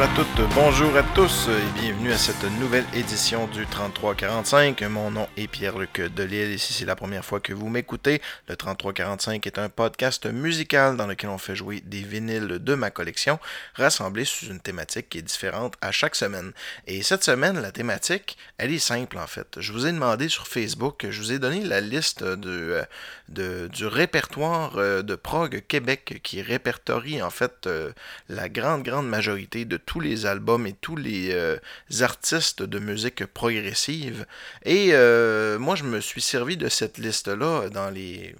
[0.00, 4.80] bonjour à toutes, bonjour à tous et bienvenue à cette nouvelle édition du 3345.
[4.84, 8.56] Mon nom est Pierre-Luc Delille et si c'est la première fois que vous m'écoutez, le
[8.56, 13.38] 3345 est un podcast musical dans lequel on fait jouer des vinyles de ma collection
[13.74, 16.52] rassemblés sous une thématique qui est différente à chaque semaine.
[16.86, 19.58] Et cette semaine, la thématique, elle est simple en fait.
[19.58, 22.86] Je vous ai demandé sur Facebook, je vous ai donné la liste de
[23.28, 27.92] du répertoire euh, de prog Québec qui répertorie en fait euh,
[28.28, 31.56] la grande, grande majorité de tous les albums et tous les euh,
[32.02, 34.24] artistes de musique progressive.
[34.64, 38.36] Et euh, moi, je me suis servi de cette liste-là dans les.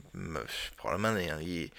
[0.76, 1.72] probablement dans les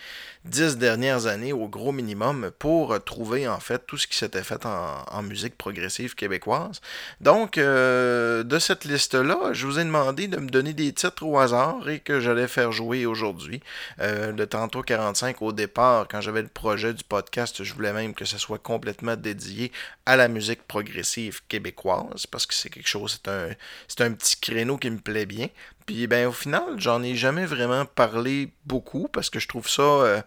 [0.45, 4.65] dix dernières années au gros minimum pour trouver en fait tout ce qui s'était fait
[4.65, 6.81] en, musique progressive québécoise.
[7.19, 11.37] Donc, euh, de cette liste-là, je vous ai demandé de me donner des titres au
[11.37, 13.61] hasard et que j'allais faire jouer aujourd'hui.
[13.99, 18.15] Euh, le Tantôt 45 au départ, quand j'avais le projet du podcast, je voulais même
[18.15, 19.60] que ce soit complètement dédié
[20.05, 23.49] à la musique progressive québécoise parce que c'est quelque chose, c'est un,
[23.87, 25.47] c'est un petit créneau qui me plaît bien.
[25.85, 29.81] Puis ben au final, j'en ai jamais vraiment parlé beaucoup parce que je trouve ça,
[29.81, 30.21] euh,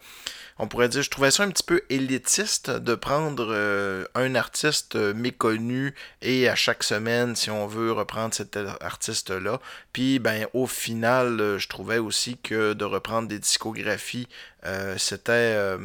[0.59, 4.97] on pourrait dire, je trouvais ça un petit peu élitiste de prendre euh, un artiste
[4.97, 9.61] méconnu et à chaque semaine, si on veut reprendre cet artiste-là.
[9.93, 14.29] Puis ben au final, je trouvais aussi que de reprendre des discographies,
[14.67, 15.77] euh, c'était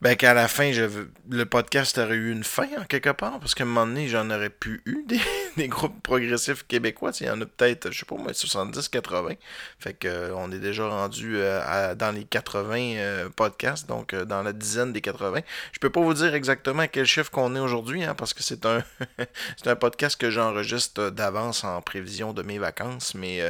[0.00, 0.84] ben qu'à la fin, je,
[1.28, 4.30] le podcast aurait eu une fin en quelque part, parce qu'à un moment donné, j'en
[4.30, 5.20] aurais pu eu des,
[5.60, 7.12] des groupes progressifs québécois.
[7.20, 9.36] Il y en a peut-être, je sais pas moi, 70-80.
[9.78, 14.42] Fait que euh, on est déjà rendu euh, dans les 80 euh, podcasts, donc dans
[14.42, 15.40] la dizaine des 80.
[15.72, 18.64] Je peux pas vous dire exactement quel chiffre qu'on est aujourd'hui, hein, parce que c'est
[18.64, 18.82] un
[19.56, 23.40] c'est un podcast que j'enregistre d'avance en prévision de mes vacances, mais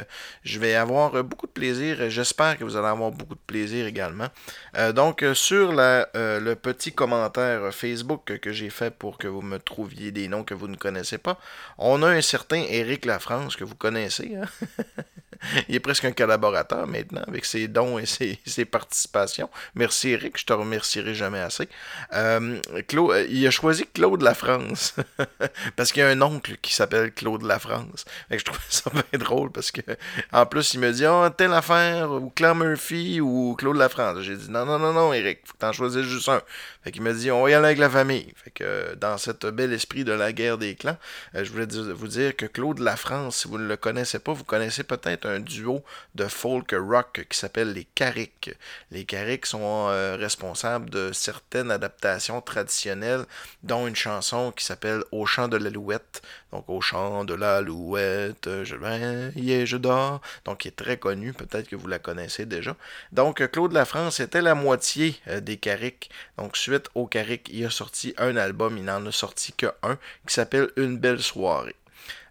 [0.43, 4.27] je vais avoir beaucoup de plaisir j'espère que vous allez avoir beaucoup de plaisir également.
[4.93, 10.27] donc sur le petit commentaire Facebook que j'ai fait pour que vous me trouviez des
[10.27, 11.39] noms que vous ne connaissez pas.
[11.77, 14.35] On a un certain Éric Lafrance que vous connaissez.
[14.35, 14.47] Hein?
[15.69, 19.49] il est presque un collaborateur maintenant avec ses dons et ses, participations.
[19.75, 21.67] Merci Eric, je te remercierai jamais assez.
[22.13, 24.95] Euh, Claude, il a choisi Claude Lafrance
[25.75, 28.05] parce qu'il y a un oncle qui s'appelle Claude Lafrance.
[28.29, 29.81] Fait je trouve ça bien drôle parce que
[30.31, 34.21] en plus il me dit oh, telle affaire ou Claire Murphy ou Claude Lafrance.
[34.21, 36.41] J'ai dit non non non non Eric, faut que t'en choisisses juste un.
[36.83, 38.33] Fait qu'il me dit on va y aller avec la famille.
[38.53, 40.97] Que dans cet bel esprit de la guerre des clans,
[41.35, 44.43] euh, je voulais vous dire que Claude Lafrance, si vous ne le connaissez pas, vous
[44.43, 45.83] connaissez peut-être un duo
[46.15, 48.53] de folk rock qui s'appelle les Carrick.
[48.91, 53.25] Les Carrick sont euh, responsables de certaines adaptations traditionnelles,
[53.63, 56.21] dont une chanson qui s'appelle Au chant de l'alouette.
[56.51, 58.75] Donc, Au chant de l'alouette, je
[59.37, 60.21] et je dors.
[60.45, 62.75] Donc, qui est très connu, peut-être que vous la connaissez déjà.
[63.11, 66.09] Donc, Claude Lafrance était la moitié euh, des Carrick.
[66.37, 66.57] Donc,
[66.95, 70.69] au Carrick, il a sorti un album, il n'en a sorti que un, qui s'appelle
[70.75, 71.75] Une belle soirée.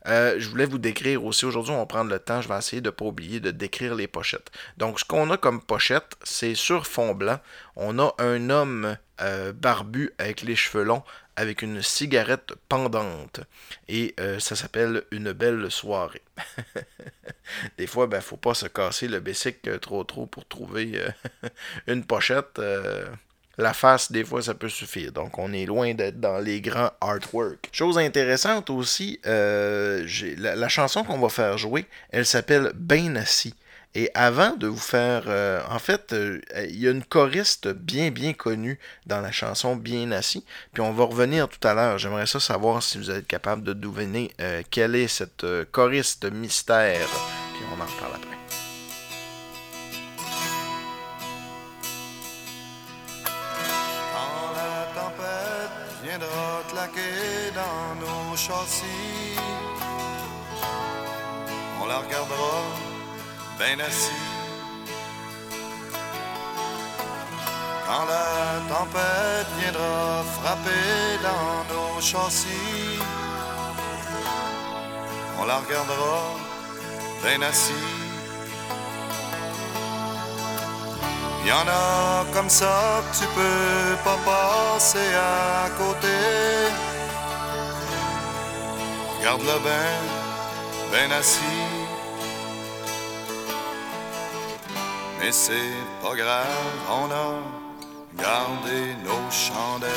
[0.07, 2.81] Euh, je voulais vous décrire aussi, aujourd'hui on va prendre le temps, je vais essayer
[2.81, 4.51] de ne pas oublier de décrire les pochettes.
[4.79, 7.39] Donc ce qu'on a comme pochette, c'est sur fond blanc,
[7.77, 11.03] on a un homme euh, barbu avec les cheveux longs,
[11.37, 13.41] avec une cigarette pendante.
[13.89, 16.23] Et euh, ça s'appelle Une belle soirée.
[17.79, 21.03] Des fois, ben, faut pas se casser le basic trop trop pour trouver
[21.87, 22.59] une pochette
[23.59, 25.13] la face, des fois, ça peut suffire.
[25.13, 27.69] Donc, on est loin d'être dans les grands artworks.
[27.73, 30.07] Chose intéressante aussi, euh,
[30.39, 33.55] la, chanson qu'on va faire jouer, elle s'appelle Ben assis.
[33.95, 35.25] Et avant de vous faire...
[35.27, 39.75] Euh, en fait, euh, il y a une choriste bien, bien connue dans la chanson
[39.75, 40.45] Bien assis.
[40.73, 41.99] Puis on va revenir tout à l'heure.
[41.99, 44.31] J'aimerais ça savoir si vous êtes capable de deviner
[44.71, 47.09] quelle est cette choriste mystère.
[47.55, 48.40] Puis on en reparle après.
[61.81, 62.63] On la regardera
[63.59, 64.25] bien assis.
[67.87, 72.99] Quand la tempête viendra frapper dans nos châssis,
[75.39, 76.21] on la regardera
[77.23, 77.73] bien assis.
[81.45, 86.90] Y en a comme ça que tu peux pas passer à côté.
[89.21, 90.01] Regarde-le bien,
[90.91, 91.39] ben assis.
[95.19, 96.47] Mais c'est pas grave,
[96.89, 99.91] on a gardé nos chandelles.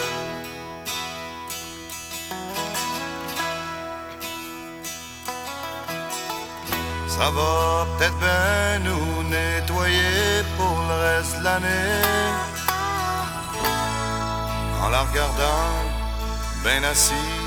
[7.08, 12.02] Ça va peut-être bien nous nettoyer pour le reste de l'année.
[14.84, 15.72] En la regardant
[16.66, 17.43] ben assis.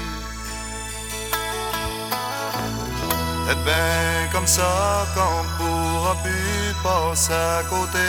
[3.46, 8.08] Peut-être ben comme ça qu'on pourra plus passer à côté.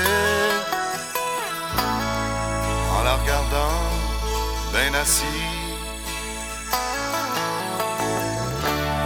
[2.98, 3.84] En la regardant,
[4.74, 5.44] ben assis.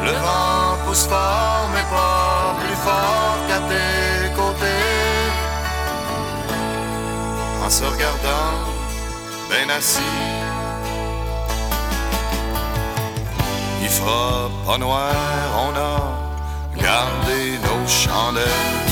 [0.06, 4.88] Le vent pousse fort, mais pas plus fort qu'à tes côtés.
[7.62, 8.56] En se regardant,
[9.50, 10.50] ben assis.
[13.91, 15.13] Fera pas noir,
[15.65, 18.90] on a gardé nos chandelles.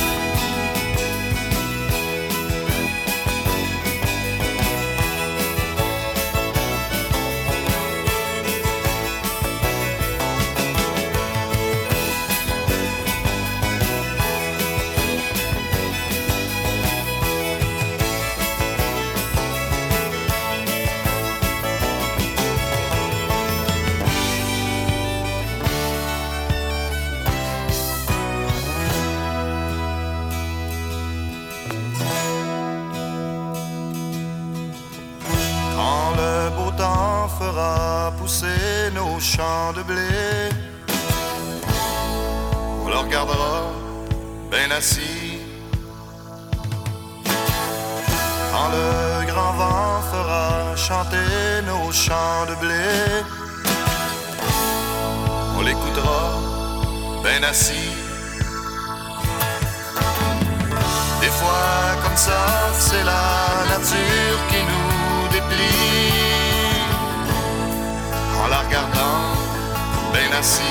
[70.39, 70.61] Assis.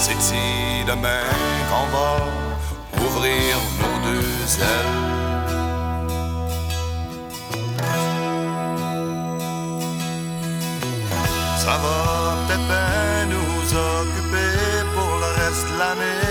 [0.00, 1.28] C'est-il demain
[1.68, 2.12] qu'on va
[3.04, 4.96] ouvrir nos deux ailes?
[11.64, 12.00] Ça va
[12.48, 13.60] peut-être nous
[13.98, 14.54] occuper
[14.94, 16.26] pour le reste de l'année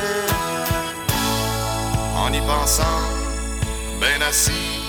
[2.18, 3.02] en y pensant,
[4.02, 4.80] ben assis.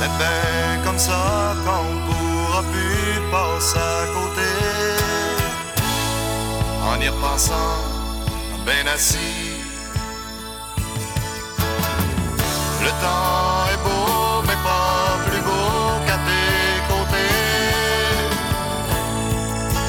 [0.00, 2.13] Peut-être comme ça qu'on
[2.54, 4.50] pourra plus passer à côté.
[6.82, 7.54] En y repensant,
[8.66, 9.18] ben assis.
[12.82, 17.34] Le temps est beau, mais pas plus beau qu'à tes côtés.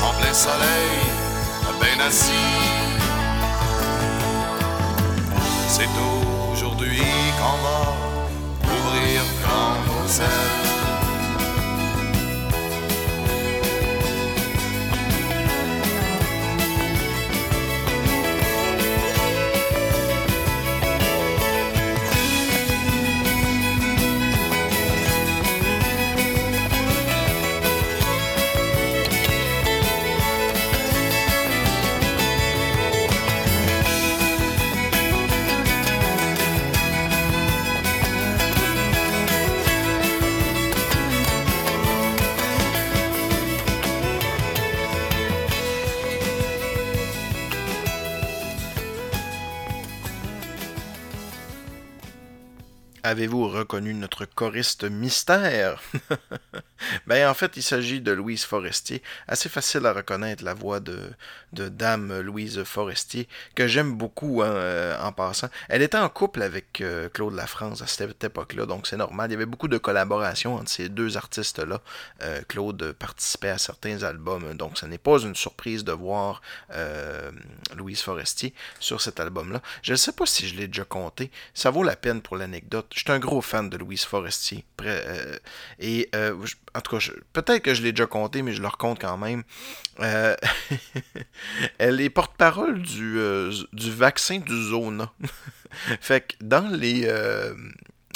[0.03, 0.97] En plein soleil,
[1.79, 2.31] ben assis.
[5.67, 5.89] C'est
[6.53, 7.03] aujourd'hui
[7.38, 7.81] qu'on va
[8.73, 10.75] ouvrir grand nos ailes.
[53.05, 55.79] Avez-vous reconnu notre choriste mystère?
[57.07, 59.01] ben, en fait, il s'agit de Louise Forestier.
[59.27, 61.00] Assez facile à reconnaître la voix de,
[61.53, 65.50] de Dame Louise Forestier, que j'aime beaucoup hein, euh, en passant.
[65.69, 69.29] Elle était en couple avec euh, Claude Lafrance à cette époque-là, donc c'est normal.
[69.29, 71.81] Il y avait beaucoup de collaborations entre ces deux artistes-là.
[72.24, 76.41] Euh, Claude participait à certains albums, donc ce n'est pas une surprise de voir
[76.74, 77.31] euh,
[77.75, 79.62] Louise Forestier sur cet album-là.
[79.81, 81.31] Je ne sais pas si je l'ai déjà compté.
[81.53, 82.88] Ça vaut la peine pour l'anecdote.
[82.93, 84.65] Je suis un gros fan de Louise Forestier.
[85.79, 86.81] Et euh, je- en
[87.33, 89.43] peut-être que je l'ai déjà compté, mais je le raconte quand même.
[89.99, 90.35] Euh,
[91.77, 95.11] elle est porte-parole du, euh, du vaccin du Zona.
[96.01, 97.03] fait que dans les.
[97.05, 97.53] euh,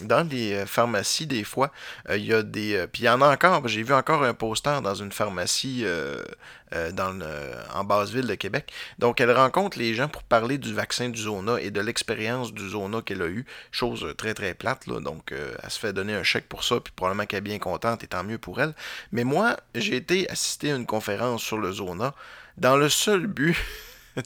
[0.04, 1.72] dans les euh, pharmacies, des fois,
[2.10, 2.76] euh, il y a des.
[2.76, 3.68] euh, Puis il y en a encore.
[3.68, 6.24] J'ai vu encore un poster dans une pharmacie euh,
[6.94, 7.26] dans le-
[7.74, 8.72] en basse ville de Québec.
[9.00, 12.70] Donc, elle rencontre les gens pour parler du vaccin du Zona et de l'expérience du
[12.70, 13.46] Zona qu'elle a eue.
[13.72, 15.00] Chose très très plate, là.
[15.00, 18.04] Donc, elle se fait donner un chèque pour ça, puis probablement qu'elle est bien contente
[18.04, 18.76] et tant mieux pour elle.
[19.12, 22.14] Mais moi, j'ai été assister à une conférence sur le Zona
[22.58, 23.58] dans le seul but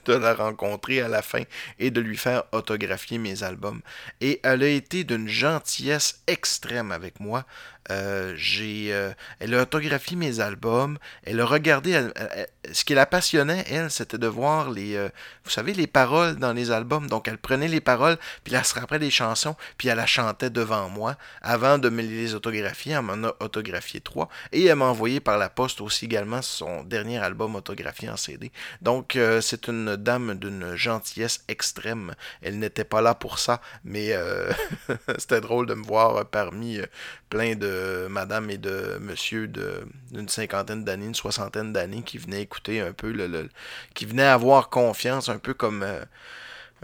[0.06, 1.44] de la rencontrer à la fin
[1.80, 3.82] et de lui faire autographier mes albums.
[4.22, 7.46] Et elle a été d'une gentillesse extrême avec moi.
[8.36, 8.88] J'ai,
[9.40, 10.98] elle a autographié mes albums.
[11.24, 12.00] Elle a regardé.
[12.72, 14.98] ce qui la passionnait, elle, c'était de voir les,
[15.44, 17.08] vous savez, les paroles dans les albums.
[17.08, 20.50] Donc, elle prenait les paroles, puis elle se rappelait des chansons, puis elle la chantait
[20.50, 22.94] devant moi avant de me les autographier.
[22.94, 24.30] Elle m'en a autographié trois.
[24.52, 28.52] Et elle m'a envoyé par la poste aussi également son dernier album autographié en CD.
[28.82, 32.16] Donc, c'est une dame d'une gentillesse extrême.
[32.42, 34.14] Elle n'était pas là pour ça, mais
[35.18, 36.80] c'était drôle de me voir parmi
[37.30, 37.73] plein de
[38.10, 43.12] madame et de monsieur d'une cinquantaine d'années, une soixantaine d'années qui venaient écouter un peu,
[43.12, 43.50] le,
[43.94, 46.04] qui venaient avoir confiance, un peu comme euh,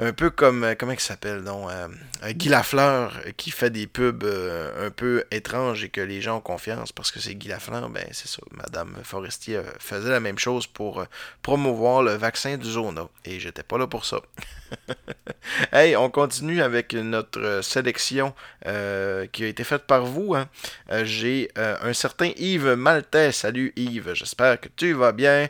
[0.01, 1.87] un peu comme, euh, comment il s'appelle, donc, euh,
[2.31, 6.91] Guy Lafleur, qui fait des pubs un peu étranges et que les gens ont confiance
[6.91, 11.05] parce que c'est Guy Lafleur, ben c'est ça, Madame Forestier faisait la même chose pour
[11.41, 14.21] promouvoir le vaccin du Zona, et j'étais pas là pour ça.
[15.73, 18.33] hey, on continue avec notre euh, sélection
[18.65, 20.35] euh, qui a été faite par vous.
[20.35, 20.47] Hein.
[20.91, 23.31] Euh, j'ai un certain Yves Maltais.
[23.31, 25.47] Salut Yves, j'espère que tu vas bien.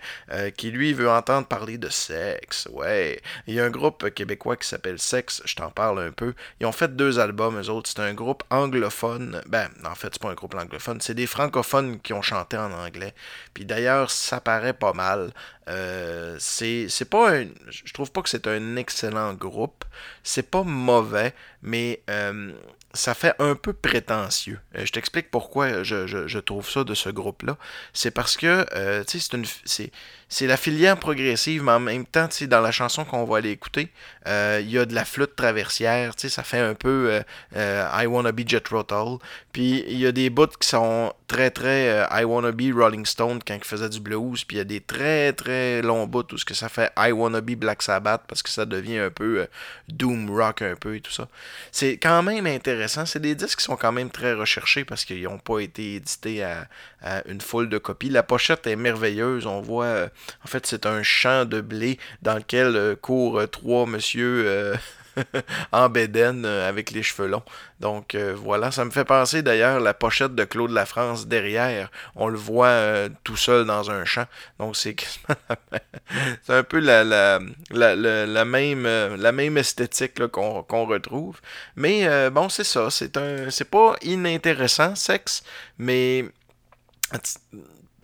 [0.58, 2.68] qui lui veut entendre parler de sexe.
[2.72, 3.22] Ouais.
[3.48, 5.42] Il y a un groupe québécois qui s'appelle Sex.
[5.46, 6.34] Je t'en parle un peu.
[6.60, 7.90] Ils ont fait deux albums, eux autres.
[7.90, 9.42] C'est un groupe anglophone.
[9.48, 11.02] Ben, en fait, c'est pas un groupe anglophone.
[11.02, 13.14] C'est des francophones qui ont chanté en anglais.
[13.54, 15.32] Puis d'ailleurs, ça paraît pas mal.
[16.40, 17.46] C'est pas un.
[17.70, 19.86] Je trouve pas que c'est un excellent groupe.
[20.24, 22.52] C'est pas mauvais, mais euh,
[22.94, 24.60] ça fait un peu prétentieux.
[24.76, 27.58] Euh, je t'explique pourquoi je, trouve ça de ce groupe-là.
[27.94, 29.90] C'est parce que, euh, tu sais, c'est une.
[30.32, 33.90] C'est la filière progressive, mais en même temps, dans la chanson qu'on va aller écouter,
[34.28, 37.22] euh, il y a de la flûte traversière, ça fait un peu euh,
[37.56, 39.18] euh, I Wanna Be Jet Tull.
[39.52, 43.40] Puis il y a des bouts qui sont très très I Wanna Be Rolling Stone
[43.46, 46.38] quand il faisait du blues, puis il y a des très très longs bouts où
[46.38, 49.48] ce que ça fait I Wanna Be Black Sabbath parce que ça devient un peu
[49.88, 51.28] doom rock un peu et tout ça.
[51.72, 55.24] C'est quand même intéressant, c'est des disques qui sont quand même très recherchés parce qu'ils
[55.24, 56.68] n'ont pas été édités à,
[57.02, 58.10] à, une foule de copies.
[58.10, 60.10] La pochette est merveilleuse, on voit
[60.44, 64.76] en fait, c'est un champ de blé dans lequel euh, courent euh, trois monsieur euh,
[65.72, 67.44] en bédaine avec les cheveux longs.
[67.80, 71.92] Donc voilà, ça me fait penser d'ailleurs la pochette de Claude La France derrière.
[72.16, 74.26] On le voit tout seul dans un champ.
[74.60, 74.96] Donc c'est
[76.50, 77.40] un peu la,
[78.46, 81.40] même, la même esthétique qu'on retrouve.
[81.76, 82.90] Mais bon, c'est ça.
[82.90, 85.44] C'est un c'est pas inintéressant, sexe,
[85.78, 86.26] mais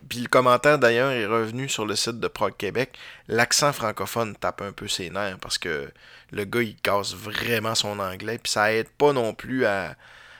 [0.07, 2.97] puis le commentaire d'ailleurs est revenu sur le site de Prog Québec.
[3.27, 5.89] L'accent francophone tape un peu ses nerfs parce que
[6.31, 8.37] le gars il casse vraiment son anglais.
[8.37, 9.95] Puis ça aide pas non plus à,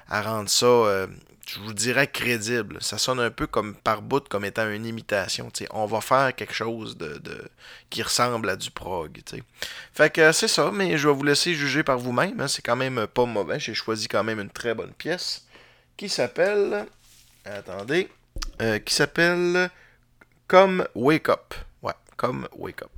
[0.07, 1.07] rendre ça, euh,
[1.47, 2.77] je vous dirais, crédible.
[2.81, 5.51] Ça sonne un peu comme par bout comme étant une imitation.
[5.71, 7.19] On va faire quelque chose de,
[7.89, 9.19] qui ressemble à du prog.
[9.93, 12.39] Fait que c'est ça, mais je vais vous laisser juger par vous-même.
[12.39, 12.47] Hein.
[12.47, 13.59] C'est quand même pas mauvais.
[13.59, 15.47] J'ai choisi quand même une très bonne pièce
[15.97, 16.85] qui s'appelle.
[17.45, 18.09] Attendez.
[18.61, 19.69] Euh, qui s'appelle
[20.47, 21.53] Comme Wake Up.
[21.81, 22.91] Ouais, Comme Wake Up.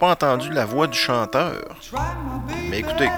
[0.00, 1.76] Pas entendu la voix du chanteur.
[2.70, 3.10] Mais écoutez.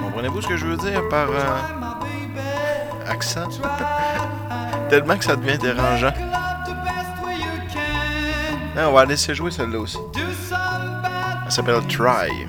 [0.00, 1.58] Comprenez-vous ce que je veux dire par euh,
[3.08, 3.48] accent?
[4.88, 6.12] Tellement que ça devient dérangeant.
[8.76, 9.98] on va laisser jouer celle-là aussi.
[11.44, 12.46] Elle s'appelle Try.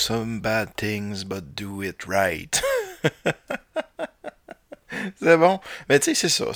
[0.00, 2.60] Some bad things, but do it right.
[5.22, 5.60] c'est bon?
[5.88, 6.46] Mais tu sais, c'est ça.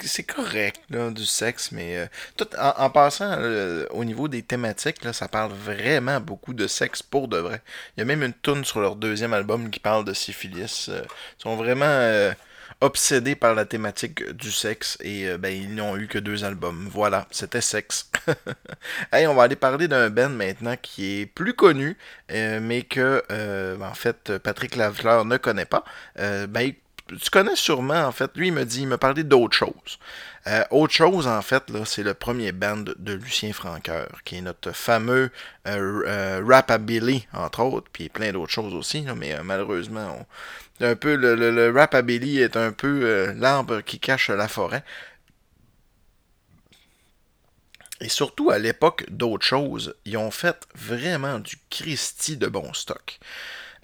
[0.00, 2.06] C'est correct, là, du sexe, mais euh,
[2.36, 7.02] tout en, passant euh, au niveau des thématiques, là, ça parle vraiment beaucoup de sexe
[7.02, 7.62] pour de vrai.
[7.96, 10.88] Il y a même une tune sur leur deuxième album qui parle de syphilis.
[10.88, 11.02] Euh,
[11.38, 12.32] ils sont vraiment
[12.80, 16.88] obsédés par la thématique du sexe et euh, ben, ils n'ont eu que deux albums.
[16.90, 18.10] Voilà, c'était sexe.
[19.12, 21.96] hey, on va aller parler d'un band maintenant qui est plus connu,
[22.32, 25.84] euh, mais que euh, en fait Patrick Lavleur ne connaît pas.
[26.16, 26.72] ben,
[27.08, 28.32] tu connais sûrement, en fait.
[28.34, 29.98] Lui, il me dit, il me parlait d'autre chose.
[30.70, 35.30] autre chose, en fait, c'est le premier band de Lucien Franqueur, qui est notre fameux
[35.68, 40.26] euh, Rapabilly, entre autres, puis plein d'autres choses aussi, mais malheureusement, on,
[40.84, 44.84] un peu le, le, le rapabilly est un peu euh, l'arbre qui cache la forêt.
[48.00, 53.18] Et surtout à l'époque d'autres choses, ils ont fait vraiment du Christie de bon stock.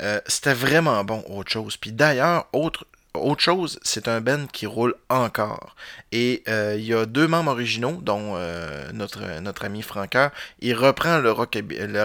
[0.02, 1.76] Euh, c'était vraiment bon autre chose.
[1.76, 5.76] Puis d'ailleurs, autre autre chose, c'est un band qui roule encore.
[6.12, 10.30] Et euh, il y a deux membres originaux, dont euh, notre, notre ami Franqueur.
[10.60, 11.58] Il reprend le, rock,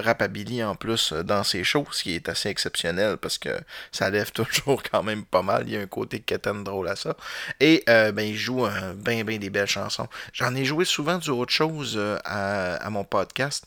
[0.03, 3.49] rapabilly en plus dans ses shows, ce qui est assez exceptionnel parce que
[3.91, 5.63] ça lève toujours quand même pas mal.
[5.67, 7.15] Il y a un côté quétaine drôle à ça.
[7.61, 10.07] Et euh, ben, il joue bien, bien des belles chansons.
[10.33, 13.65] J'en ai joué souvent du autre chose à, à, mon podcast,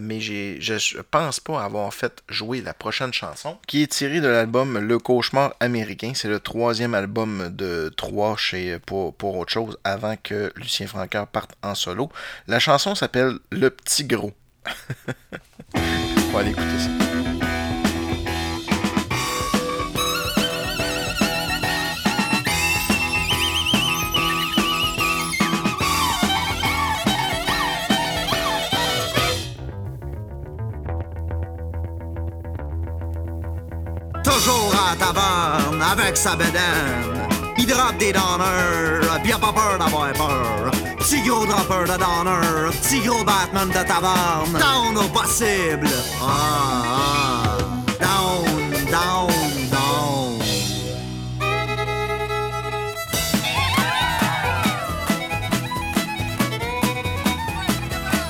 [0.00, 4.78] mais je pense pas avoir fait jouer la prochaine chanson, qui est tirée de l'album
[4.78, 6.12] Le Cauchemar américain.
[6.14, 11.26] C'est le troisième album de 3 chez pour, pour autre chose avant que Lucien Francaire
[11.26, 12.10] parte en solo.
[12.46, 14.32] La chanson s'appelle Le Petit Gros.
[15.74, 16.90] On va aller écouter ça.
[34.40, 35.29] toujours à taverne
[35.90, 37.28] avec sa bedaine.
[37.58, 40.70] Il drop des donneurs, pis a pas peur d'avoir peur.
[40.98, 44.52] Petit gros dropper de donneur, petit gros Batman de taverne.
[44.52, 45.88] Down au possible.
[46.22, 47.58] Ah, ah.
[48.00, 49.30] Down, down.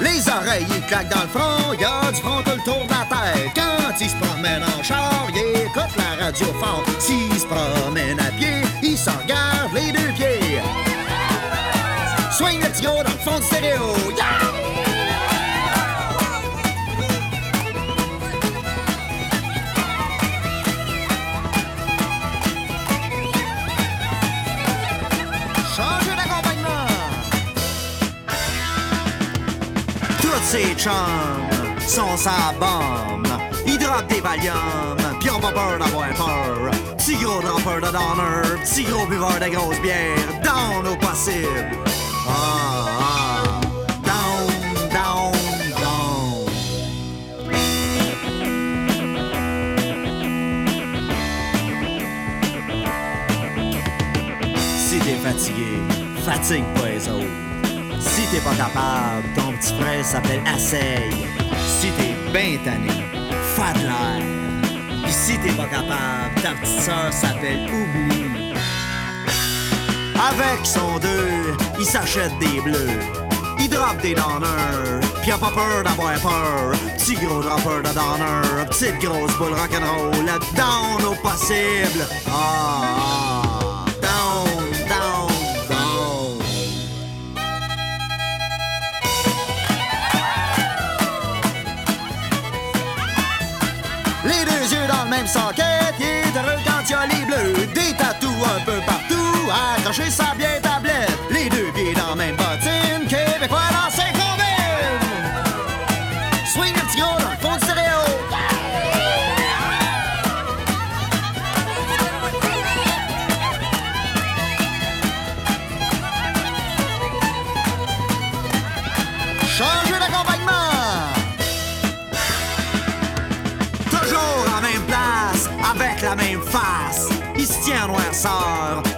[0.01, 2.19] Les oreilles, ils claquent dans le front, y'a du
[2.61, 3.51] le tour de.
[3.55, 6.85] Quand il se promène en char, il écoute la radio fort.
[6.99, 9.12] S'il se promène à pied, il s'en
[9.75, 10.61] les deux pieds.
[12.33, 13.81] Swing le petit dans le fond de stéréo.
[14.16, 14.51] Yeah!
[30.51, 31.49] Say Chong
[31.90, 33.26] sont sa bombe.
[33.66, 36.70] Ils drop des Valium, pis ont pas peur d'avoir peur.
[36.96, 41.66] Petit gros dropper de downer, petit gros buveur de grosses bières, down au possible.
[42.29, 43.61] Ah, ah,
[44.05, 44.46] down,
[44.92, 45.33] down,
[45.81, 46.46] down.
[54.79, 55.83] Si t'es fatigué,
[56.24, 57.26] fatigue pas les autres.
[58.00, 61.39] Si t'es pas capable, ton petit frère s'appelle Asseille.
[61.81, 62.93] Si t'es ben tanné,
[63.57, 64.23] fat l'air.
[65.09, 68.53] Si t'es pas capable, ta petite sœur s'appelle Oubli.
[70.14, 72.99] Avec son deux, il s'achète des bleus.
[73.59, 76.79] Il drop des donneurs, pis a pas peur d'avoir peur.
[76.99, 82.05] Petit gros dropper de donneur, petite grosse boule rock'n'roll, down au possible.
[82.29, 83.69] Ah, ah,
[95.11, 97.66] même socket, il est heureux quand il y a les bleus.
[97.75, 100.61] Des tatous un peu partout, accrocher sa vieille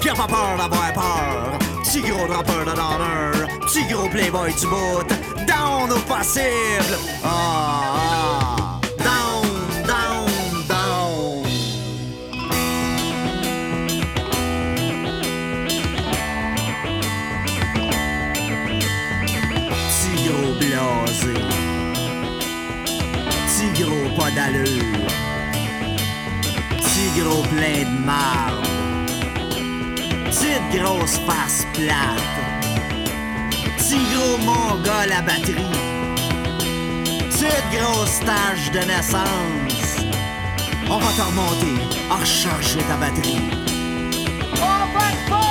[0.01, 1.59] pis a pas peur d'avoir peur.
[1.85, 5.07] Petit gros dropper de donneur, petit gros playboy du bout,
[5.47, 6.97] down au possible.
[7.25, 10.29] Ah, ah, down, down,
[10.69, 11.43] down.
[19.89, 21.35] Petit gros blasé.
[23.47, 25.03] Petit gros pas d'allure.
[27.15, 28.62] Gros plein de marde.
[30.73, 32.23] Grosse face plate.
[33.77, 35.67] Petit gros mongol à batterie.
[37.29, 39.99] Petite grosse tâche de naissance.
[40.89, 43.51] On va te remonter, recharger ta batterie.
[44.55, 45.42] T'auras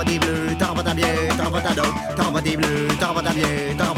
[0.00, 1.86] t'en vas des bleus, t'en vas ta bien, t'en vas ta dope,
[2.16, 3.44] t'en vas des bleus, t'en vas ta bien,
[3.76, 3.89] t'en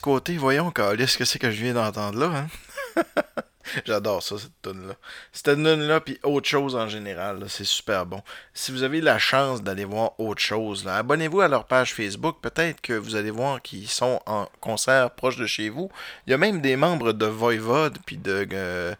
[0.00, 3.04] côté, voyons, ce que c'est que je viens d'entendre là, hein?
[3.84, 4.94] J'adore ça, cette tune-là.
[5.32, 8.22] Cette tune-là, puis autre chose en général, c'est super bon.
[8.52, 12.38] Si vous avez la chance d'aller voir autre chose, abonnez-vous à leur page Facebook.
[12.40, 15.90] Peut-être que vous allez voir qu'ils sont en concert proche de chez vous.
[16.26, 18.94] Il y a même des membres de Voivode, puis de, euh,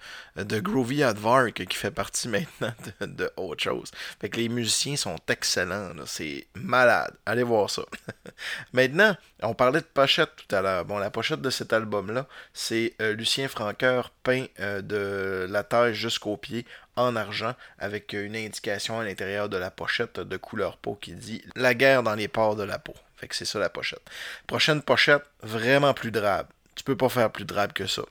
[0.44, 3.90] de Groovy Advark qui fait partie maintenant de, de autre chose.
[4.20, 7.14] Fait que les musiciens sont excellents, c'est malade.
[7.26, 7.82] Allez voir ça.
[8.72, 10.84] maintenant, on parlait de pochette tout à l'heure.
[10.84, 15.94] Bon, la pochette de cet album-là, c'est euh, Lucien Franqueur peint euh, de la taille
[15.94, 20.76] jusqu'au pied en argent avec euh, une indication à l'intérieur de la pochette de couleur
[20.76, 22.94] peau qui dit La guerre dans les pores de la peau.
[23.16, 24.02] Fait que c'est ça la pochette.
[24.46, 26.46] Prochaine pochette, vraiment plus drabe.
[26.74, 28.02] Tu peux pas faire plus drabe que ça.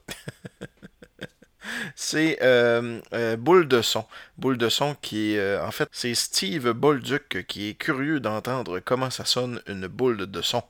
[1.95, 4.05] c'est euh, euh, Boule de son.
[4.37, 8.79] Boule de son qui est, euh, en fait, c'est Steve Bolduc qui est curieux d'entendre
[8.79, 10.63] comment ça sonne une boule de son.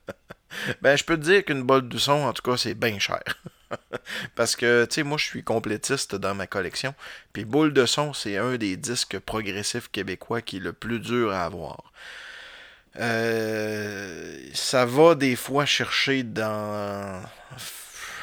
[0.82, 3.22] ben, je peux te dire qu'une boule de son, en tout cas, c'est bien cher.
[4.34, 6.94] Parce que, tu sais, moi, je suis complétiste dans ma collection.
[7.32, 11.32] Puis Boule de son, c'est un des disques progressifs québécois qui est le plus dur
[11.32, 11.92] à avoir.
[14.54, 17.22] Ça va des fois chercher dans,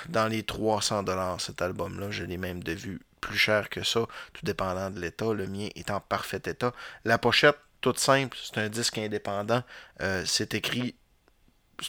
[0.10, 2.12] dans les 300 dollars cet album-là.
[2.12, 4.02] Je l'ai même de vue plus cher que ça,
[4.34, 5.34] tout dépendant de l'état.
[5.34, 6.74] Le mien est en parfait état.
[7.06, 9.64] La pochette, toute simple, c'est un disque indépendant.
[10.02, 10.96] Euh, c'est écrit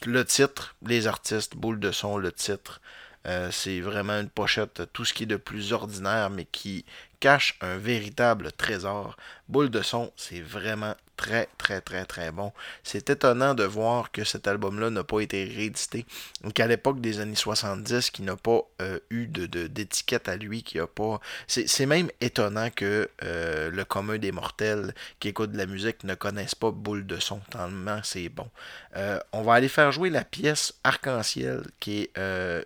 [0.05, 2.81] le titre, les artistes, boule de son, le titre.
[3.25, 6.85] Euh, c'est vraiment une pochette, tout ce qui est de plus ordinaire, mais qui
[7.19, 9.17] cache un véritable trésor.
[9.49, 12.53] Boule de son, c'est vraiment très, très, très, très bon.
[12.83, 16.05] C'est étonnant de voir que cet album-là n'a pas été réédité.
[16.43, 20.63] Donc, à l'époque des années 70, qui n'a pas euh, eu de, d'étiquette à lui,
[20.63, 21.19] qui a pas.
[21.47, 26.15] C'est, même étonnant que euh, le commun des mortels qui écoutent de la musique ne
[26.15, 28.47] connaissent pas Boule de son, tellement c'est bon.
[28.95, 32.17] Euh, on va aller faire jouer la pièce Arc-en-Ciel, qui est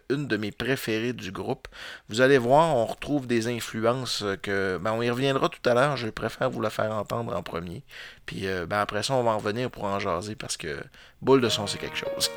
[0.10, 1.68] une de mes préférées du groupe.
[2.10, 4.78] Vous allez voir, on retrouve des influences que.
[4.82, 7.84] Ben, on y reviendra tout à l'heure, je préfère vous la faire entendre en premier.
[8.32, 10.82] Puis euh, ben après ça, on va en revenir pour en jaser parce que
[11.22, 12.32] boule de son, c'est quelque chose.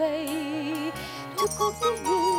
[0.00, 0.92] vei,
[1.36, 2.29] tu copilul.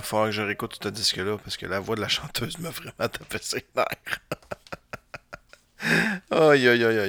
[0.00, 3.08] Faudra que je réécoute ce disque-là parce que la voix de la chanteuse m'a vraiment
[3.08, 4.20] tapé ses nerfs.
[6.30, 7.07] Aïe, aïe, aïe,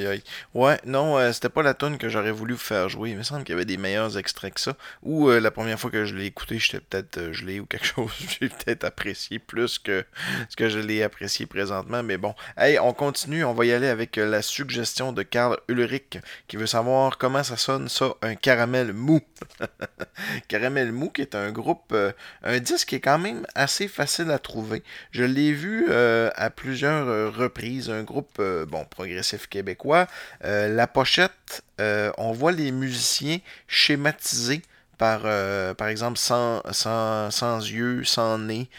[0.56, 3.12] Ouais, non, euh, c'était pas la tune que j'aurais voulu vous faire jouer.
[3.12, 4.76] Il me semble qu'il y avait des meilleurs extraits que ça.
[5.04, 7.86] Ou euh, la première fois que je l'ai écouté, j'étais peut-être euh, gelé ou quelque
[7.86, 8.12] chose.
[8.18, 10.04] J'ai peut-être apprécié plus que
[10.50, 12.02] ce que je l'ai apprécié présentement.
[12.02, 13.44] Mais bon, hey, on continue.
[13.44, 17.56] On va y aller avec la suggestion de Karl Ulrich qui veut savoir comment ça
[17.56, 19.22] sonne, ça, un caramel mou.
[20.48, 21.96] caramel mou qui est un groupe,
[22.44, 24.82] un disque qui est quand même assez facile à trouver.
[25.12, 27.92] Je l'ai vu à plusieurs reprises.
[27.92, 30.08] Un groupe, bon, progressif québécois.
[30.46, 34.62] Euh, la pochette, euh, on voit les musiciens schématisés
[34.98, 38.70] par, euh, par exemple, sans, sans, sans, yeux, sans nez,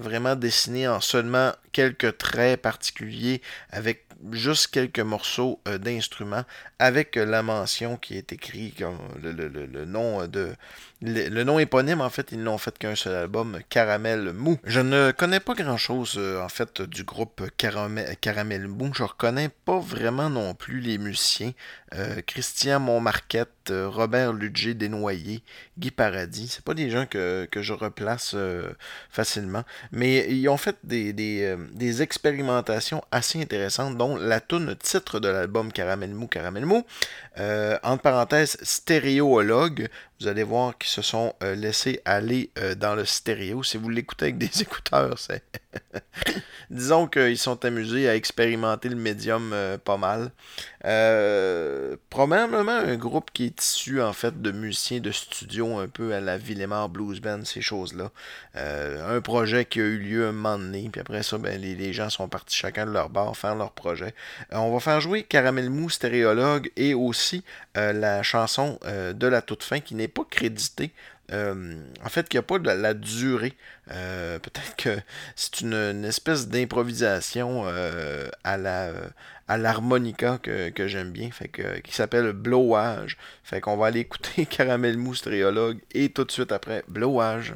[0.00, 6.44] vraiment dessinés en seulement quelques traits particuliers avec juste quelques morceaux d'instruments
[6.78, 10.54] avec la mention qui est écrite comme le nom de
[11.04, 14.58] le, nom éponyme, en fait, ils n'ont fait qu'un seul album, Caramel Mou.
[14.64, 18.90] Je ne connais pas grand-chose, euh, en fait, du groupe Caramel, Caramel Mou.
[18.94, 21.52] Je reconnais pas vraiment non plus les musiciens.
[21.94, 25.42] Euh, Christian Montmarquette, euh, Robert Ludger Desnoyers,
[25.78, 26.48] Guy Paradis.
[26.48, 28.36] C'est pas des gens que, je replace
[29.10, 29.63] facilement.
[29.92, 35.72] Mais ils ont fait des, des, expérimentations assez intéressantes, dont la tune titre de l'album
[35.72, 36.84] Caramel Mou, Caramel Mou.
[37.82, 39.88] entre parenthèses, stéréologue.
[40.20, 43.64] Vous allez voir qu'ils se sont euh, laissés aller euh, dans le stéréo.
[43.64, 45.42] Si vous l'écoutez avec des écouteurs, c'est.
[46.70, 50.30] Disons qu'ils sont amusés à expérimenter le médium euh, pas mal.
[52.10, 56.20] probablement un groupe qui est issu en fait de musiciens de studio un peu à
[56.20, 58.10] la Villemar Blues Band, ces choses-là.
[58.54, 61.92] un projet qui a eu lieu un moment donné, puis après ça, ben, les, les,
[61.92, 64.14] gens sont partis chacun de leur bord faire leur projet.
[64.52, 69.80] on va faire jouer Caramel Mou, Stéréologue et aussi la chanson de la toute fin
[69.80, 70.92] qui n'est pas crédité.
[71.32, 73.54] Euh, en fait, qu'il n'y a pas de la, durée.
[73.90, 75.00] Euh, peut-être que
[75.36, 78.92] c'est une, espèce d'improvisation euh, à la
[79.46, 83.18] à l'harmonica que, j'aime bien, fait que, qui s'appelle Blowage.
[83.42, 87.54] Fait qu'on va aller écouter Caramel Mousse Triologue et tout de suite après Blowage.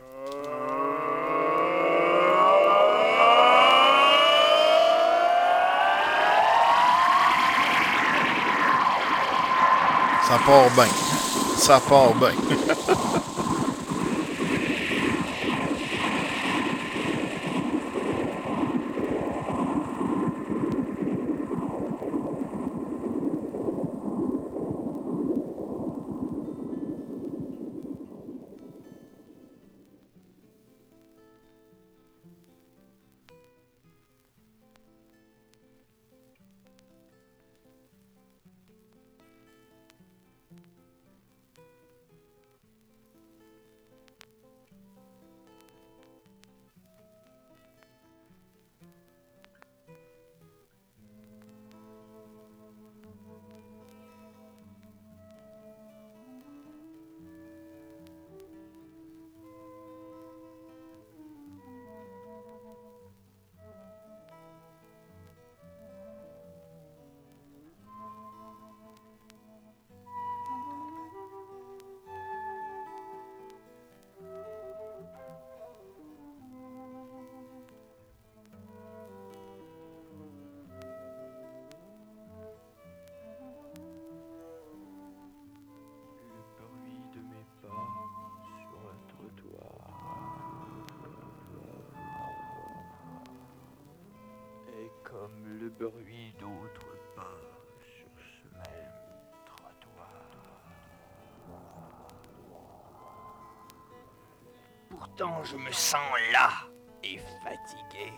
[10.28, 11.27] Ça part bien
[11.58, 12.14] ça part
[105.18, 106.00] Pourtant, je me sens
[106.32, 106.50] là
[107.02, 108.12] et fatigué.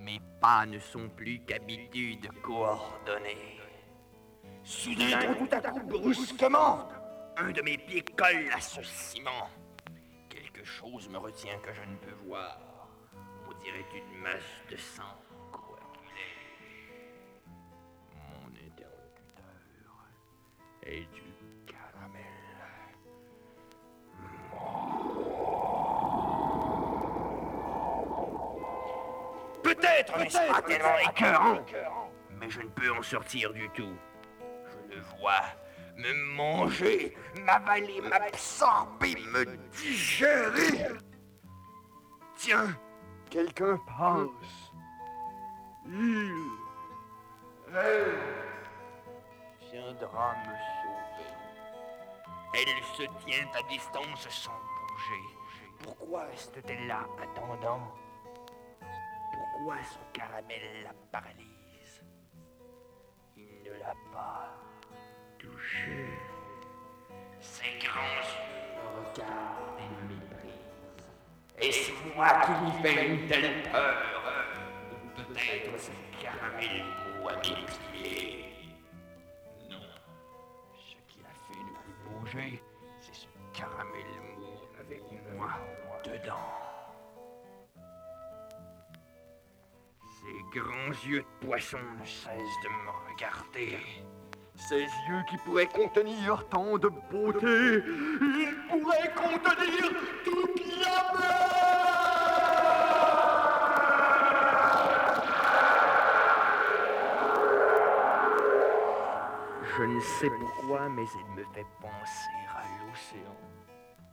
[0.00, 3.60] Mes pas ne sont plus qu'habitude coordonnée.
[4.64, 6.88] Soudain, tout à coup, brusquement,
[7.36, 9.48] un de mes pieds colle à ce ciment.
[10.28, 12.58] Quelque chose me retient que je ne peux voir.
[13.48, 15.22] On dirait une masse de sang
[20.84, 21.31] et du caramel.
[30.04, 31.60] Pas tellement
[32.42, 33.96] mais je ne peux en sortir du tout.
[34.90, 35.44] Je le vois
[35.96, 40.88] me manger, m'avaler, m'absorber, me digérer.
[42.36, 42.76] Tiens,
[43.30, 44.72] quelqu'un passe.
[45.86, 46.32] Il,
[47.74, 48.18] elle,
[49.70, 51.32] viendra me sauver.
[52.54, 55.36] Elle se tient à distance sans bouger.
[55.82, 57.92] Pourquoi reste-t-elle là attendant?
[59.64, 62.02] Son caramel la paralyse
[63.36, 64.58] Il ne l'a pas
[65.38, 66.08] touché.
[67.40, 69.78] Ses grands yeux regardent
[71.60, 71.64] et.
[71.64, 74.02] Et c'est moi qui lui fais une telle peur
[75.14, 76.82] Peut-être ce caramel
[77.28, 78.52] à mes pieds.
[80.74, 82.71] c'est ce
[90.86, 93.78] Mon yeux de poisson ne cesse de me regarder.
[94.54, 97.82] Ces yeux qui pourraient contenir tant de beauté,
[98.20, 99.90] ils pourraient contenir
[100.24, 100.48] tout
[100.80, 101.72] l'amour
[109.76, 113.36] Je ne sais pourquoi, mais il me fait penser à l'océan.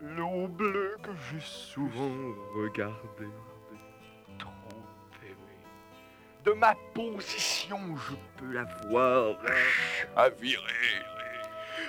[0.01, 3.27] L'eau bleue que j'ai souvent regardée.
[6.49, 9.35] De ma position, je peux la voir
[10.15, 10.63] chavirer.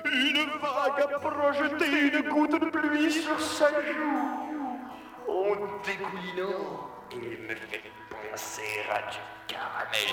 [0.05, 4.79] Une vague a projeté une goutte de pluie sur sa joue.
[5.27, 5.55] En
[5.87, 10.11] dégoulinant, il me fait penser à du caramel.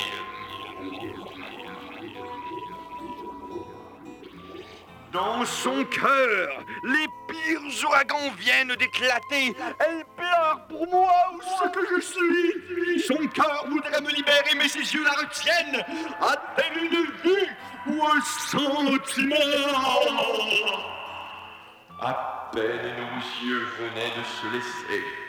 [5.12, 9.56] Dans son cœur, les pires ouragans viennent d'éclater.
[9.80, 13.00] Elle pleure pour moi ou ce que je suis.
[13.02, 15.86] Son cœur voudrait me libérer, mais ses yeux la retiennent.
[16.22, 17.48] A-t-elle une vue
[17.88, 19.36] ou un sentiment?
[22.02, 25.27] À peine nos yeux venaient de se laisser?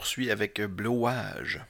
[0.00, 1.60] Poursuit avec Blowage.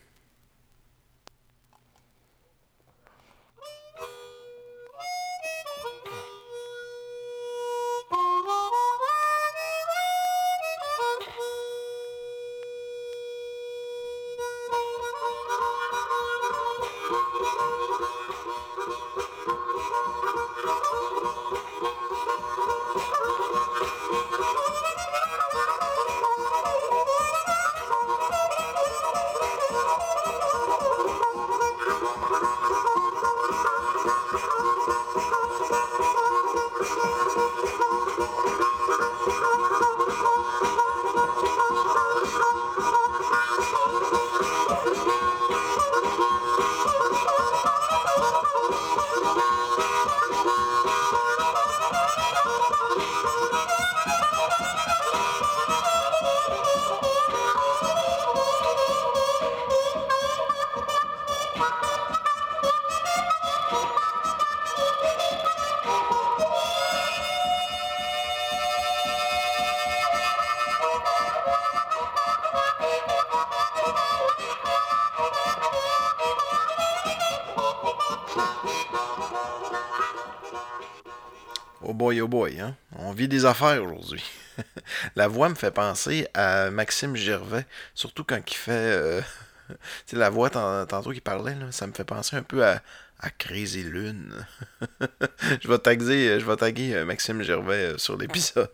[83.50, 84.24] Affaires aujourd'hui.
[85.16, 88.70] la voix me fait penser à Maxime Gervais, surtout quand il fait.
[88.72, 89.20] Euh,
[89.68, 89.76] tu
[90.06, 92.80] sais, la voix tantôt qu'il parlait, ça me fait penser un peu à,
[93.18, 94.46] à Crazy Lune.
[95.62, 98.70] je vais taguer, je vais taguer euh, Maxime Gervais euh, sur l'épisode.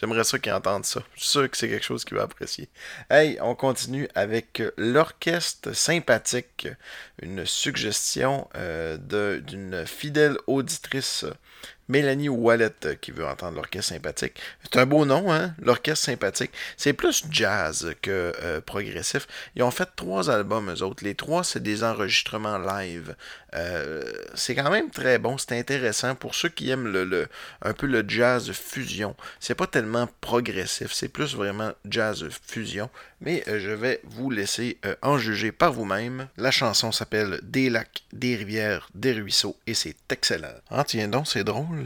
[0.00, 1.02] J'aimerais ça qu'il entende ça.
[1.14, 2.68] Je suis sûr que c'est quelque chose qu'il va apprécier.
[3.10, 6.68] Hey, on continue avec l'orchestre sympathique.
[7.20, 11.24] Une suggestion d'une fidèle auditrice
[11.88, 14.34] Mélanie Wallet euh, qui veut entendre l'orchestre sympathique.
[14.62, 15.54] C'est un beau nom, hein?
[15.60, 16.52] L'orchestre sympathique.
[16.76, 19.26] C'est plus jazz que euh, progressif.
[19.56, 21.04] Ils ont fait trois albums, eux autres.
[21.04, 23.16] Les trois, c'est des enregistrements live.
[23.54, 24.02] Euh,
[24.34, 27.28] c'est quand même très bon, c'est intéressant pour ceux qui aiment le,
[27.62, 29.16] un peu le jazz fusion.
[29.40, 32.90] C'est pas tellement progressif, c'est plus vraiment jazz fusion.
[33.20, 36.28] Mais je vais vous laisser en juger par vous-même.
[36.36, 40.54] La chanson s'appelle Des lacs, des rivières, des ruisseaux et c'est excellent.
[40.70, 41.77] Ah tiens donc, c'est drôle.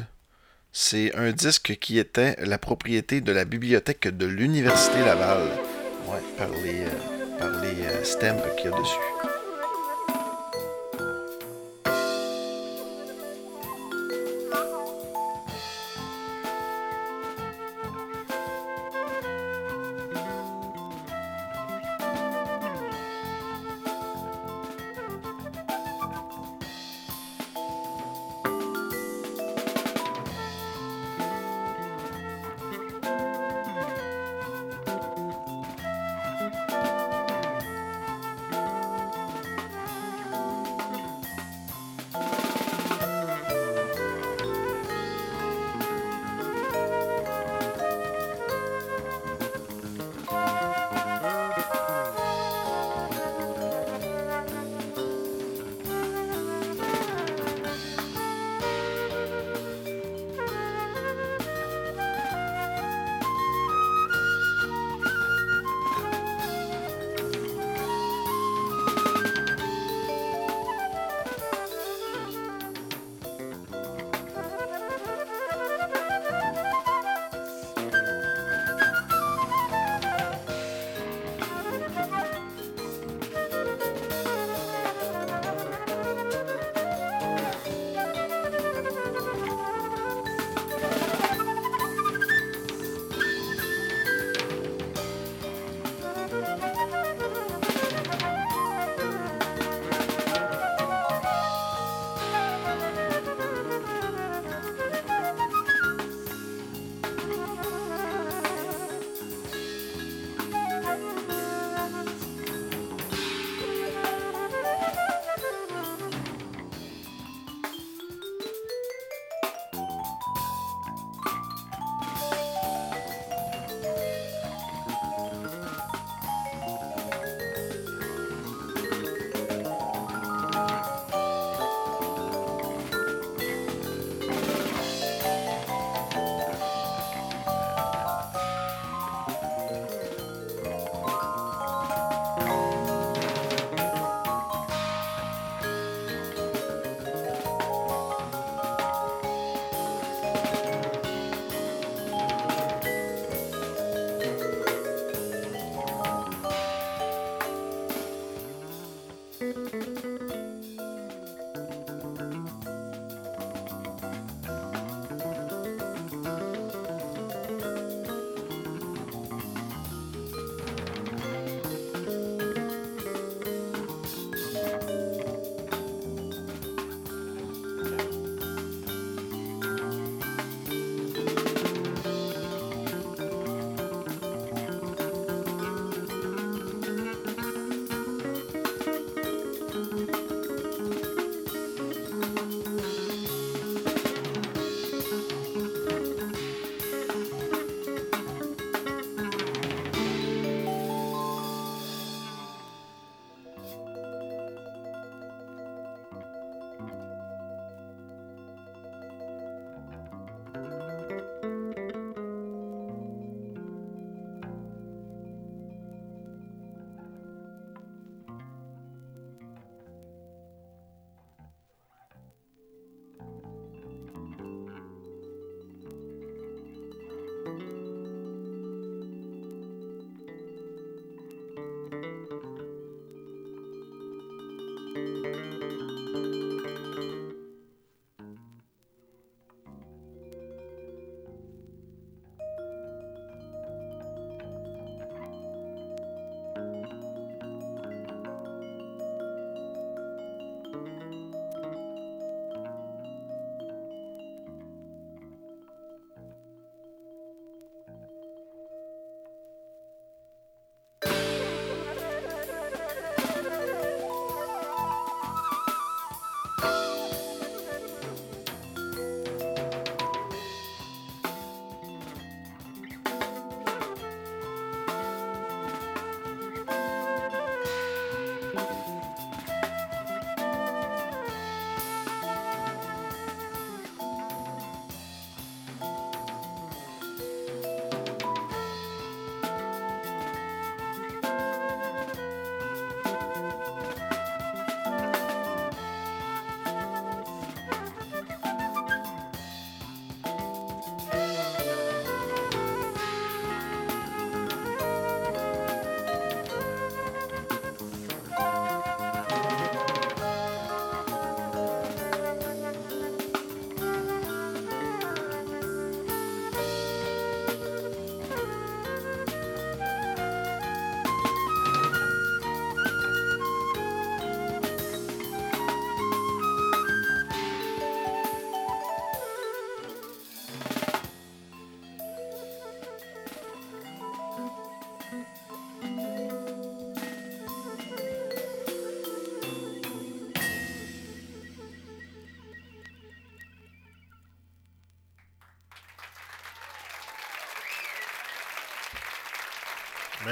[0.74, 5.42] C'est un disque qui était la propriété de la bibliothèque de l'Université Laval.
[6.08, 9.31] Ouais, par les, euh, par les euh, stems qu'il y a dessus.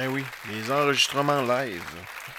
[0.00, 1.84] Ben oui, les enregistrements live.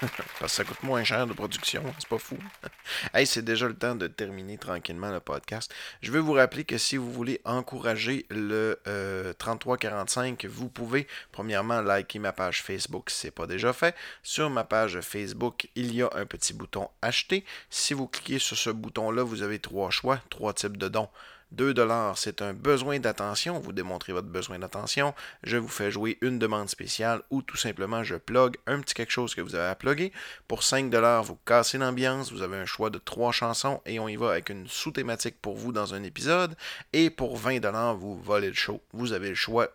[0.40, 2.36] Parce que ça coûte moins cher de production, c'est pas fou.
[3.14, 5.72] hey, c'est déjà le temps de terminer tranquillement le podcast.
[6.00, 8.80] Je veux vous rappeler que si vous voulez encourager le
[9.38, 13.94] 3345, euh, vous pouvez premièrement liker ma page Facebook si ce n'est pas déjà fait.
[14.24, 17.44] Sur ma page Facebook, il y a un petit bouton acheter.
[17.70, 21.08] Si vous cliquez sur ce bouton-là, vous avez trois choix, trois types de dons.
[21.52, 23.60] 2 dollars, c'est un besoin d'attention.
[23.60, 25.14] Vous démontrez votre besoin d'attention.
[25.42, 29.12] Je vous fais jouer une demande spéciale ou tout simplement je plug un petit quelque
[29.12, 30.12] chose que vous avez à plugger.
[30.48, 32.32] Pour 5 dollars, vous cassez l'ambiance.
[32.32, 35.56] Vous avez un choix de trois chansons et on y va avec une sous-thématique pour
[35.56, 36.56] vous dans un épisode.
[36.92, 38.80] Et pour 20 dollars, vous volez le show.
[38.92, 39.68] Vous avez le choix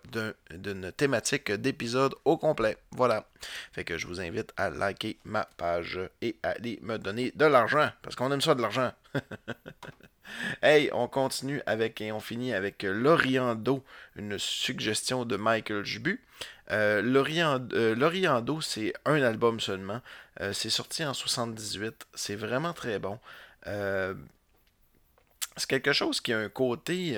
[0.51, 2.77] d'une thématique d'épisode au complet.
[2.91, 3.27] Voilà.
[3.71, 7.45] Fait que je vous invite à liker ma page et à aller me donner de
[7.45, 8.91] l'argent parce qu'on aime ça de l'argent.
[10.61, 13.83] Hey, on continue avec et on finit avec L'Oriando,
[14.15, 16.23] une suggestion de Michael Jubu.
[16.71, 17.01] Euh,
[17.73, 20.01] euh L'Oriando, c'est un album seulement.
[20.41, 22.07] Euh, c'est sorti en 78.
[22.13, 23.19] C'est vraiment très bon.
[23.67, 24.13] Euh,
[25.55, 27.15] c'est quelque chose qui a un côté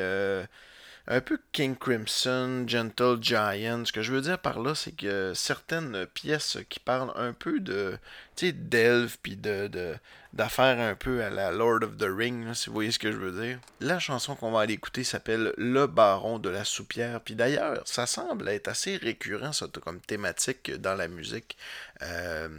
[1.09, 3.83] un peu King Crimson, Gentle Giant.
[3.83, 7.59] Ce que je veux dire par là, c'est que certaines pièces qui parlent un peu
[7.59, 7.97] de,
[8.35, 9.95] tu sais, d'elfes, puis de,
[10.33, 13.17] d'affaires un peu à la Lord of the Ring, si vous voyez ce que je
[13.17, 13.59] veux dire.
[13.79, 17.21] La chanson qu'on va aller écouter s'appelle Le Baron de la Soupière.
[17.21, 21.57] Puis d'ailleurs, ça semble être assez récurrent, ça, comme thématique dans la musique.
[22.03, 22.49] Euh,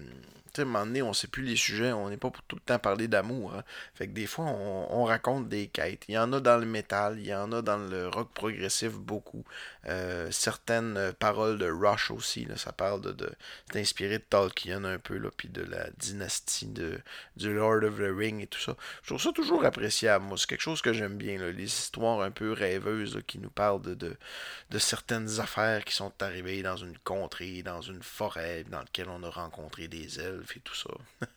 [0.58, 2.62] à un moment donné, on sait plus les sujets, on n'est pas pour tout le
[2.62, 3.54] temps parler d'amour.
[3.54, 3.64] Hein.
[3.94, 6.04] Fait que des fois, on, raconte des quêtes.
[6.08, 8.92] Il y en a dans le métal, il y en a dans le rock progressif
[8.92, 9.44] beaucoup.
[9.86, 13.30] Euh, certaines paroles de Rush aussi, là, ça parle de,
[13.72, 17.00] c'est inspiré de Tolkien un peu, là, puis de la dynastie de,
[17.36, 18.76] du Lord of the Ring et tout ça.
[19.02, 20.36] Je trouve ça toujours appréciable, moi.
[20.38, 23.94] C'est quelque chose que j'aime bien, les histoires un peu rêveuses qui nous parlent de,
[23.94, 29.22] de, certaines affaires qui sont arrivées dans une contrée, dans une forêt, dans laquelle on
[29.22, 30.90] a rencontré des elfes et tout ça.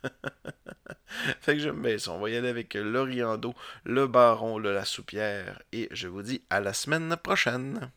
[1.41, 2.11] fait que j'aime bien ça.
[2.11, 5.61] On va y aller avec l'Oriando, le baron, le la soupière.
[5.71, 7.91] Et je vous dis à la semaine prochaine.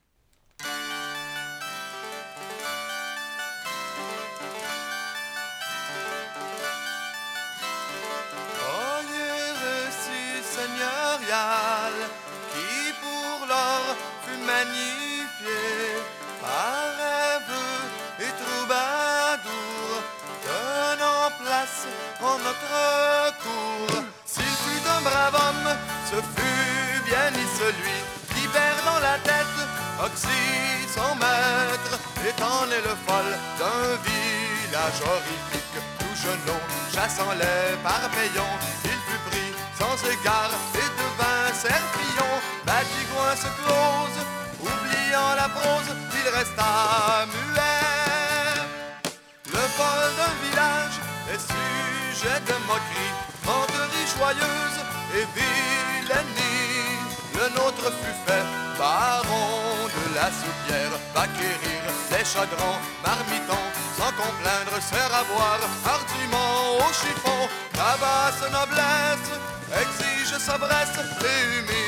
[65.27, 69.31] savoir, argument au chiffon, tabasse noblesse,
[69.73, 71.86] exige sa bresse et humide.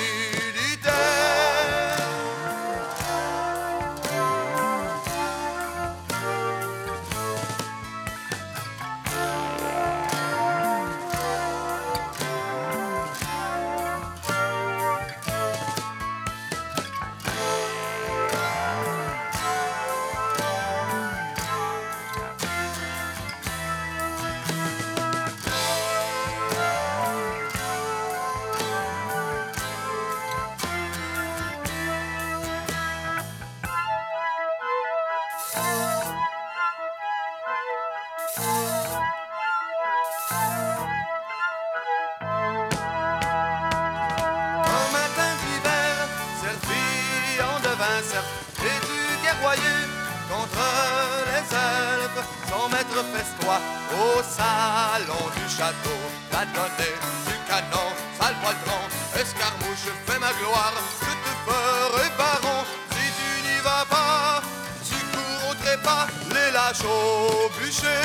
[53.93, 56.01] Au salon du château.
[56.33, 58.83] La donnée du canon, sale poitron,
[59.15, 62.65] escarmouche, fais ma gloire, je te ferai baron.
[62.91, 64.43] Si tu n'y vas pas,
[64.89, 68.05] tu cours au trépas, les lâches au bûcher.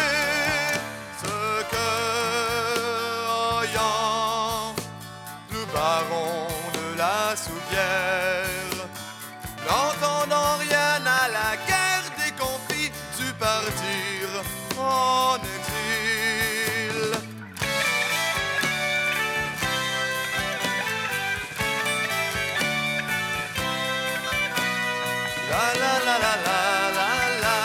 [1.22, 1.36] Ce
[1.72, 1.90] que,
[3.64, 4.76] ayant
[5.52, 8.63] le baron de la n'entendant
[10.72, 14.30] à la guerre des conflits du partir
[14.78, 17.00] en exil.
[25.50, 27.10] La la la la la
[27.44, 27.58] la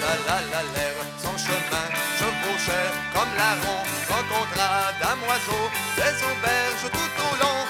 [0.00, 1.86] la la la l'air, son chemin
[2.18, 5.64] chevauchait comme la ronde, rencontra damoiseau
[5.96, 7.61] des auberges tout au long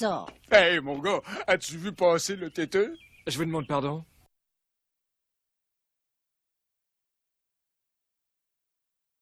[0.00, 0.24] ça.
[0.50, 2.96] Hey, mon gars, as-tu vu passer le têteux?
[3.26, 4.02] Je vous demande pardon.